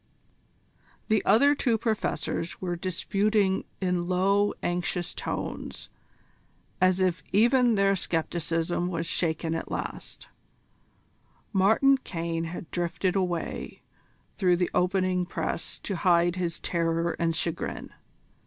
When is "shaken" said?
9.05-9.53